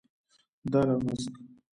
[0.71, 1.33] دال او نسک.